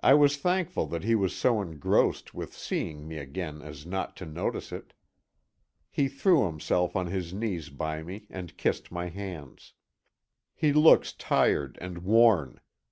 I 0.00 0.14
was 0.14 0.36
thankful 0.36 0.86
that 0.86 1.02
he 1.02 1.16
was 1.16 1.34
so 1.34 1.60
engrossed 1.60 2.32
with 2.32 2.54
seeing 2.56 3.08
me 3.08 3.16
again 3.18 3.62
as 3.62 3.84
not 3.84 4.14
to 4.18 4.24
notice 4.24 4.70
it. 4.70 4.92
He 5.90 6.06
threw 6.06 6.46
himself 6.46 6.94
on 6.94 7.06
his 7.08 7.34
knees 7.34 7.68
by 7.68 8.04
me 8.04 8.28
and 8.30 8.56
kissed 8.56 8.92
my 8.92 9.08
hands. 9.08 9.72
He 10.54 10.72
looks 10.72 11.12
tired 11.12 11.78
and 11.80 11.98
worn. 12.04 12.60